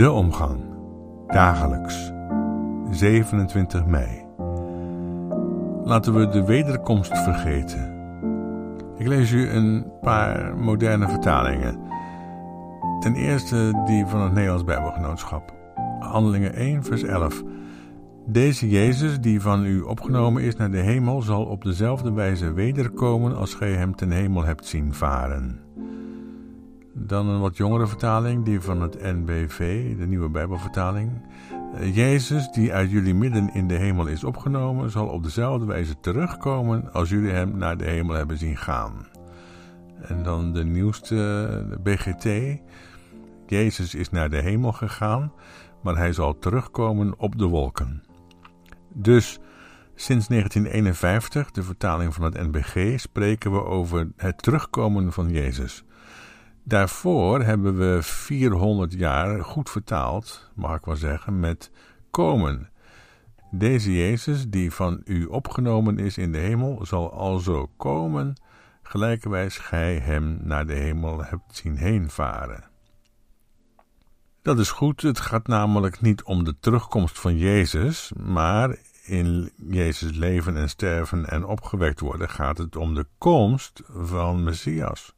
[0.00, 0.60] De omgang.
[1.26, 2.12] Dagelijks.
[2.90, 4.26] 27 mei.
[5.84, 7.94] Laten we de wederkomst vergeten.
[8.96, 11.80] Ik lees u een paar moderne vertalingen.
[13.00, 15.54] Ten eerste die van het Nederlands Bijbelgenootschap.
[15.98, 17.42] Handelingen 1, vers 11.
[18.26, 23.36] Deze Jezus, die van u opgenomen is naar de hemel, zal op dezelfde wijze wederkomen
[23.36, 25.60] als gij hem ten hemel hebt zien varen.
[26.92, 31.10] Dan een wat jongere vertaling, die van het NBV, de nieuwe Bijbelvertaling.
[31.92, 36.92] Jezus, die uit jullie midden in de hemel is opgenomen, zal op dezelfde wijze terugkomen
[36.92, 39.06] als jullie hem naar de hemel hebben zien gaan.
[40.02, 41.14] En dan de nieuwste
[41.70, 42.60] de BGT.
[43.46, 45.32] Jezus is naar de hemel gegaan,
[45.82, 48.02] maar hij zal terugkomen op de wolken.
[48.92, 49.38] Dus
[49.94, 55.84] sinds 1951, de vertaling van het NBG, spreken we over het terugkomen van Jezus.
[56.62, 61.70] Daarvoor hebben we 400 jaar goed vertaald, mag ik wel zeggen, met
[62.10, 62.70] komen.
[63.50, 68.40] Deze Jezus, die van u opgenomen is in de hemel, zal alzo komen,
[68.82, 72.68] gelijkerwijs gij hem naar de hemel hebt zien heen varen.
[74.42, 80.16] Dat is goed, het gaat namelijk niet om de terugkomst van Jezus, maar in Jezus
[80.16, 85.14] leven en sterven en opgewekt worden gaat het om de komst van Messias.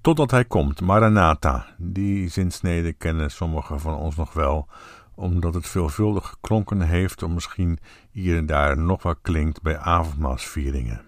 [0.00, 1.66] Totdat hij komt, Maranatha.
[1.76, 4.68] Die zinsnede kennen sommigen van ons nog wel,
[5.14, 7.78] omdat het veelvuldig geklonken heeft, of misschien
[8.10, 11.00] hier en daar nog wat klinkt bij avondmaalsvieringen.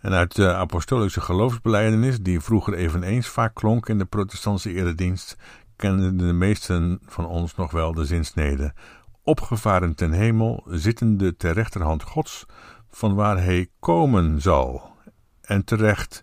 [0.00, 5.36] En uit de apostolische geloofsbeleidenis, die vroeger eveneens vaak klonk in de protestantse eredienst,
[5.76, 8.74] kennen de meesten van ons nog wel de zinsnede.
[9.22, 12.46] Opgevaren ten hemel, zittende ter rechterhand Gods,
[12.90, 14.92] van waar hij komen zal.
[15.40, 16.22] En terecht,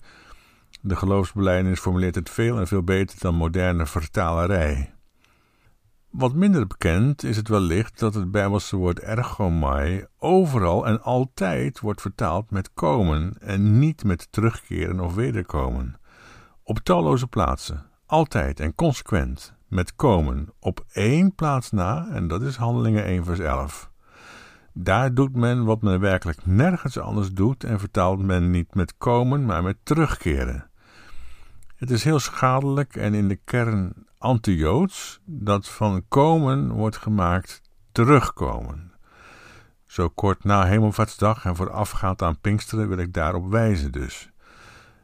[0.88, 4.94] de geloofsbelijdenis formuleert het veel en veel beter dan moderne vertalerij.
[6.10, 12.02] Wat minder bekend is het wellicht dat het Bijbelse woord ergomai overal en altijd wordt
[12.02, 16.00] vertaald met komen en niet met terugkeren of wederkomen.
[16.64, 22.56] Op talloze plaatsen, altijd en consequent, met komen, op één plaats na, en dat is
[22.56, 23.92] Handelingen 1 vers 11.
[24.74, 29.46] Daar doet men wat men werkelijk nergens anders doet en vertaalt men niet met komen,
[29.46, 30.70] maar met terugkeren.
[31.76, 38.92] Het is heel schadelijk en in de kern anti-Joods dat van komen wordt gemaakt terugkomen.
[39.86, 44.30] Zo kort na Hemelvaartsdag en voorafgaand aan Pinksteren wil ik daarop wijzen dus.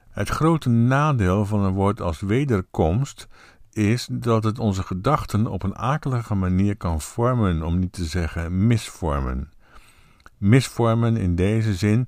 [0.10, 3.28] Het grote nadeel van een woord als wederkomst
[3.72, 8.68] is dat het onze gedachten op een akelige manier kan vormen, om niet te zeggen
[8.68, 9.52] misvormen.
[10.38, 12.08] Misvormen in deze zin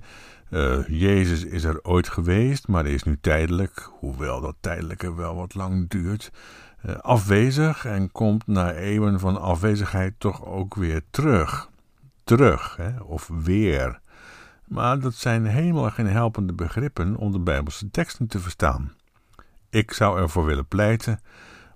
[0.54, 5.56] uh, Jezus is er ooit geweest, maar is nu tijdelijk, hoewel dat tijdelijke wel wat
[5.56, 6.32] lang duurt,
[6.86, 11.70] uh, afwezig en komt na eeuwen van afwezigheid toch ook weer terug.
[12.24, 14.02] Terug, hè, of weer.
[14.68, 18.94] Maar dat zijn helemaal geen helpende begrippen om de Bijbelse teksten te verstaan.
[19.70, 21.20] Ik zou ervoor willen pleiten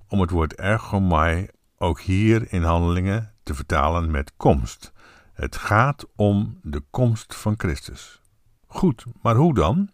[0.08, 4.92] om het woord ergomai ook hier in handelingen te vertalen met komst.
[5.34, 8.22] Het gaat om de komst van Christus.
[8.68, 9.90] Goed, maar hoe dan?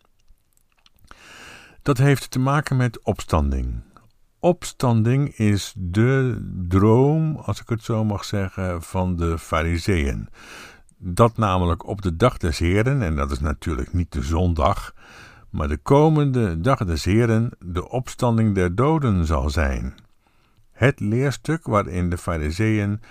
[1.82, 3.82] Dat heeft te maken met opstanding.
[4.40, 10.30] Opstanding is de droom, als ik het zo mag zeggen, van de Fariseeën.
[10.98, 14.94] Dat namelijk op de dag des Heren, en dat is natuurlijk niet de zondag,
[15.50, 19.96] maar de komende dag des Heren de opstanding der doden zal zijn.
[20.72, 23.02] Het leerstuk waarin de Fariseeën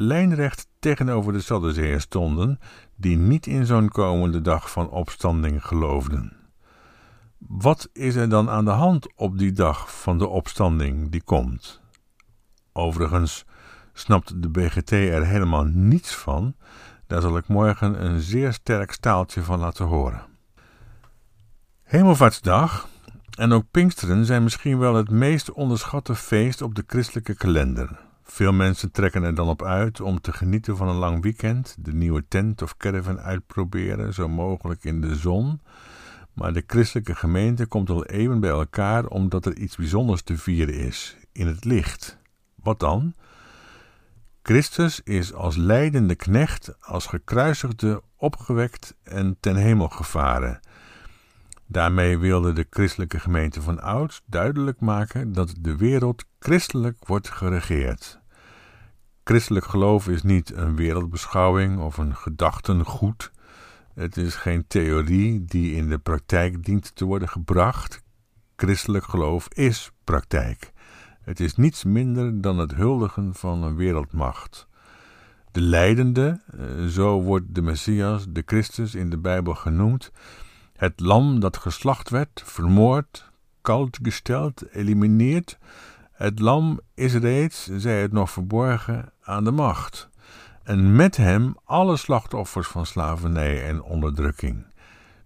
[0.00, 2.58] lijnrecht tegenover de Sadduceeën stonden,
[2.96, 6.36] die niet in zo'n komende dag van opstanding geloofden.
[7.38, 11.80] Wat is er dan aan de hand op die dag van de opstanding die komt?
[12.72, 13.44] Overigens
[13.92, 16.54] snapt de BGT er helemaal niets van,
[17.06, 20.22] daar zal ik morgen een zeer sterk staaltje van laten horen.
[21.82, 22.88] Hemelvaartsdag
[23.38, 28.08] en ook Pinksteren zijn misschien wel het meest onderschatte feest op de christelijke kalender.
[28.30, 31.92] Veel mensen trekken er dan op uit om te genieten van een lang weekend, de
[31.92, 35.60] nieuwe tent of caravan uitproberen, zo mogelijk in de zon.
[36.32, 40.74] Maar de christelijke gemeente komt al eeuwen bij elkaar omdat er iets bijzonders te vieren
[40.74, 42.18] is, in het licht.
[42.54, 43.14] Wat dan?
[44.42, 50.60] Christus is als leidende knecht, als gekruisigde, opgewekt en ten hemel gevaren.
[51.72, 58.20] Daarmee wilde de christelijke gemeente van ouds duidelijk maken dat de wereld christelijk wordt geregeerd.
[59.24, 63.30] Christelijk geloof is niet een wereldbeschouwing of een gedachtengoed.
[63.94, 68.02] Het is geen theorie die in de praktijk dient te worden gebracht.
[68.56, 70.72] Christelijk geloof is praktijk.
[71.20, 74.68] Het is niets minder dan het huldigen van een wereldmacht.
[75.50, 80.12] De leidende, eh, zo wordt de Messias, de Christus in de Bijbel genoemd,
[80.80, 83.30] het lam dat geslacht werd, vermoord,
[83.60, 85.58] koud gesteld, elimineerd.
[86.12, 90.08] Het lam is reeds, zij het nog verborgen, aan de macht.
[90.62, 94.66] En met hem alle slachtoffers van slavernij en onderdrukking.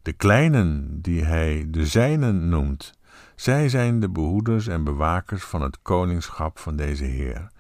[0.03, 2.93] De kleinen, die hij de zijnen noemt,
[3.35, 7.51] zij zijn de behoeders en bewakers van het koningschap van deze Heer.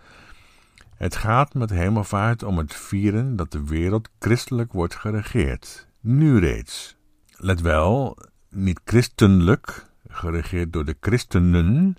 [0.94, 5.88] Het gaat met hemelvaart om het vieren dat de wereld christelijk wordt geregeerd.
[6.00, 6.96] Nu reeds.
[7.44, 8.18] Let wel,
[8.48, 11.96] niet christenlijk, geregeerd door de christenen,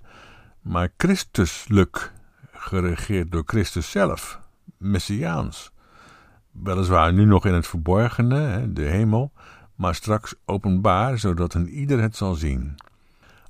[0.60, 2.12] maar Christuslijk,
[2.52, 4.40] geregeerd door Christus zelf,
[4.76, 5.72] messiaans.
[6.50, 9.32] Weliswaar nu nog in het verborgene, de hemel,
[9.74, 12.74] maar straks openbaar, zodat een ieder het zal zien.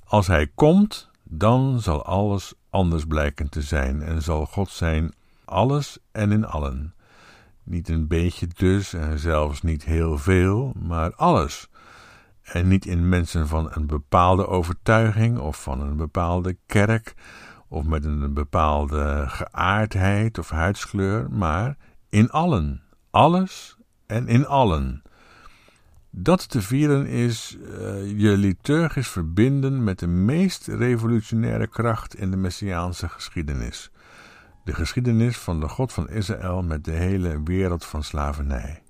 [0.03, 5.13] Als hij komt, dan zal alles anders blijken te zijn en zal God zijn
[5.45, 6.93] alles en in allen.
[7.63, 11.69] Niet een beetje dus en zelfs niet heel veel, maar alles.
[12.47, 17.13] En niet in mensen van een bepaalde overtuiging of van een bepaalde kerk
[17.67, 21.77] of met een bepaalde geaardheid of huidskleur, maar
[22.09, 25.01] in allen, alles en in allen.
[26.09, 32.37] Dat te vieren is uh, je liturgisch verbinden met de meest revolutionaire kracht in de
[32.37, 33.91] Messiaanse geschiedenis.
[34.63, 38.81] De geschiedenis van de God van Israël met de hele wereld van slavernij.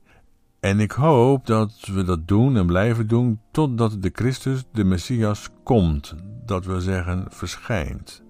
[0.68, 5.50] En ik hoop dat we dat doen en blijven doen totdat de Christus, de Messias,
[5.64, 6.16] komt,
[6.46, 8.24] dat we zeggen verschijnt.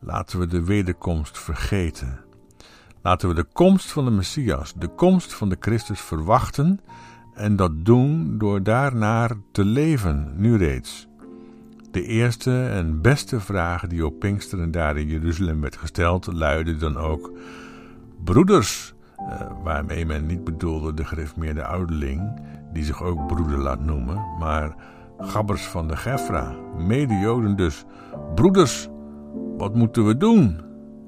[0.00, 2.20] Laten we de wederkomst vergeten.
[3.02, 6.80] Laten we de komst van de Messias, de komst van de Christus verwachten
[7.34, 11.08] en dat doen door daarnaar te leven, nu reeds.
[11.90, 16.96] De eerste en beste vraag die op Pinksteren daar in Jeruzalem werd gesteld, luidde dan
[16.96, 17.32] ook:
[18.24, 22.40] Broeders, uh, waarmee men niet bedoelde de gereformeerde ouderling,
[22.72, 24.74] die zich ook broeder laat noemen, maar
[25.18, 27.84] gabbers van de Gefra, mede-Joden dus.
[28.34, 28.88] Broeders,
[29.56, 30.60] wat moeten we doen?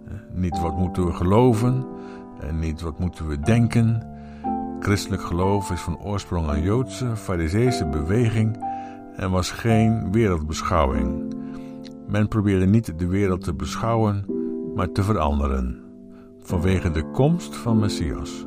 [0.07, 1.87] Eh, niet wat moeten we geloven
[2.41, 4.07] en niet wat moeten we denken.
[4.81, 8.65] Christelijk geloof is van oorsprong een Joodse, fariseese beweging
[9.17, 11.35] en was geen wereldbeschouwing.
[12.07, 14.25] Men probeerde niet de wereld te beschouwen,
[14.75, 15.88] maar te veranderen,
[16.49, 18.47] vanwege de komst van Messias.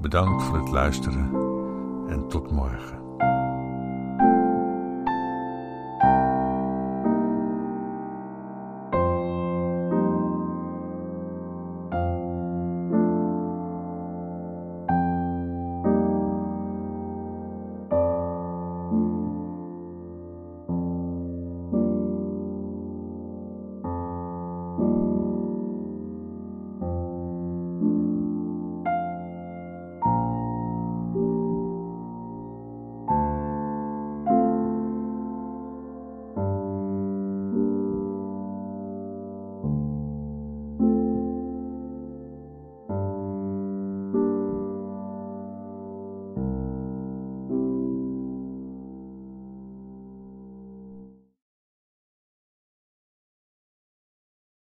[0.00, 1.30] Bedankt voor het luisteren
[2.08, 3.05] en tot morgen.